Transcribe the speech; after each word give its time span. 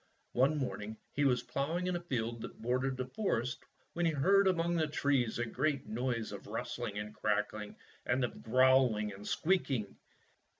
One 0.31 0.57
morning 0.57 0.97
he 1.13 1.25
was 1.25 1.43
ploughing 1.43 1.85
in 1.85 1.95
a 1.95 1.99
field 2.01 2.41
that 2.41 2.59
bordered 2.59 2.97
the 2.97 3.05
forest 3.05 3.63
when 3.93 4.03
he 4.07 4.11
heard 4.11 4.47
among 4.47 4.75
the 4.75 4.87
trees 4.87 5.37
a 5.37 5.45
great 5.45 5.85
noise 5.85 6.31
of 6.31 6.47
rustling 6.47 6.97
and 6.97 7.13
crackling 7.13 7.75
and 8.03 8.23
of 8.23 8.41
growl 8.41 8.97
ing 8.97 9.13
and 9.13 9.27
squeaking. 9.27 9.97